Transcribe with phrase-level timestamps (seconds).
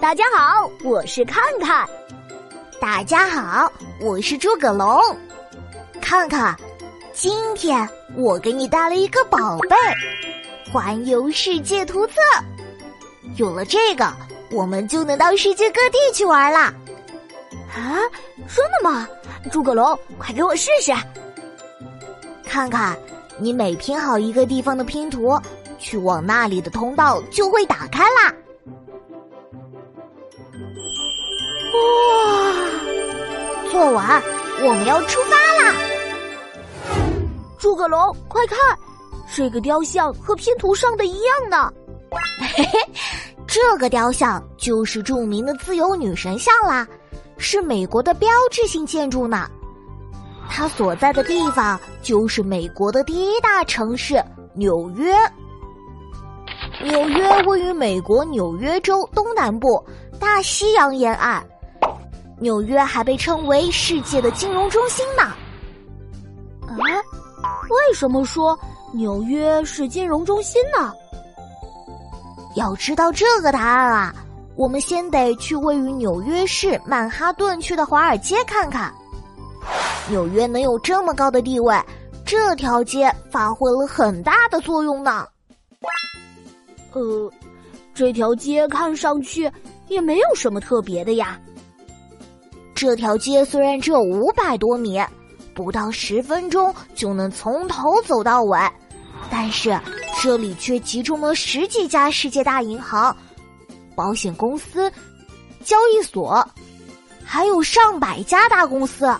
[0.00, 1.86] 大家好，我是看看。
[2.80, 4.98] 大家好，我是诸葛龙。
[6.00, 6.56] 看看，
[7.12, 7.86] 今天
[8.16, 9.76] 我给你带了一个宝贝——
[10.72, 12.14] 环游世界图册。
[13.36, 14.10] 有了这个，
[14.50, 16.72] 我们就能到世界各地去玩啦。
[17.74, 18.00] 啊，
[18.48, 19.06] 真的吗？
[19.52, 20.92] 诸葛龙，快给我试试。
[22.42, 22.98] 看看，
[23.38, 25.38] 你每拼好一个地方的拼图，
[25.78, 28.34] 去往那里的通道就会打开啦。
[31.80, 33.70] 哇！
[33.70, 34.22] 做完，
[34.62, 35.74] 我们要出发啦！
[37.58, 38.58] 诸葛龙，快看，
[39.34, 41.72] 这个雕像和拼图上的一样呢。
[42.56, 42.78] 嘿嘿，
[43.46, 46.86] 这个雕像就是著名的自由女神像啦，
[47.36, 49.48] 是美国的标志性建筑呢。
[50.48, 54.20] 它所在的地方就是美国的第一大城市
[54.54, 55.14] 纽约。
[56.82, 59.84] 纽约位于美国纽约州东南部
[60.18, 61.46] 大西洋沿岸。
[62.40, 65.22] 纽约还被称为世界的金融中心呢。
[66.66, 66.74] 啊，
[67.68, 68.58] 为什么说
[68.92, 70.92] 纽约是金融中心呢？
[72.56, 74.14] 要知道这个答案啊，
[74.56, 78.92] 我们先得去位于纽约市曼哈顿区的华尔街看看。
[80.08, 81.78] 纽约能有这么高的地位，
[82.24, 85.28] 这条街发挥了很大的作用呢。
[86.92, 87.30] 呃，
[87.94, 89.48] 这条街看上去
[89.86, 91.38] 也没有什么特别的呀。
[92.80, 94.98] 这条街虽然只有五百多米，
[95.52, 98.58] 不到十分钟就能从头走到尾，
[99.30, 99.78] 但是
[100.22, 103.14] 这里却集中了十几家世界大银行、
[103.94, 104.90] 保险公司、
[105.62, 106.42] 交易所，
[107.22, 109.14] 还有上百家大公司，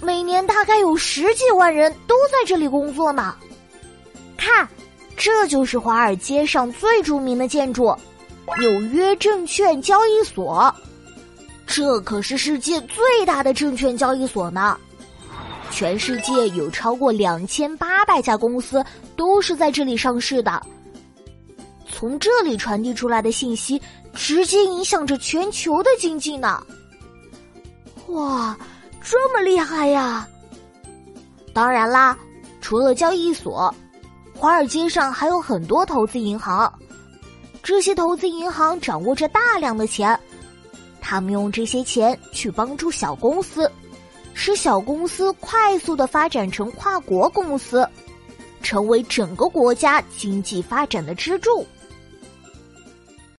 [0.00, 3.34] 每年大概有十几万人都在这里工作呢。
[4.38, 4.66] 看，
[5.14, 7.94] 这就是华尔街上最著名的建筑——
[8.58, 10.74] 纽约证券交易所。
[11.76, 14.78] 这可是世界最大的证券交易所呢，
[15.72, 18.84] 全世界有超过两千八百家公司
[19.16, 20.64] 都是在这里上市的。
[21.90, 23.82] 从这里传递出来的信息，
[24.12, 26.64] 直接影响着全球的经济呢。
[28.06, 28.56] 哇，
[29.02, 30.28] 这么厉害呀！
[31.52, 32.16] 当然啦，
[32.60, 33.74] 除了交易所，
[34.32, 36.72] 华尔街上还有很多投资银行，
[37.64, 40.16] 这些投资银行掌握着大量的钱。
[41.06, 43.70] 他们用这些钱去帮助小公司，
[44.32, 47.86] 使小公司快速的发展成跨国公司，
[48.62, 51.66] 成为整个国家经济发展的支柱。